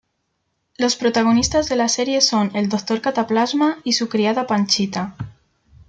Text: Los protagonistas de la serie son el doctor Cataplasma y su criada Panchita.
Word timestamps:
Los 0.79 0.95
protagonistas 0.95 1.69
de 1.69 1.75
la 1.75 1.87
serie 1.87 2.21
son 2.21 2.49
el 2.55 2.69
doctor 2.69 3.01
Cataplasma 3.01 3.77
y 3.83 3.93
su 3.93 4.09
criada 4.09 4.47
Panchita. 4.47 5.15